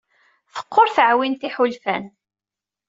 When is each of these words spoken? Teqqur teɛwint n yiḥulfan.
Teqqur 0.53 0.87
teɛwint 0.95 1.41
n 1.43 1.45
yiḥulfan. 1.47 2.03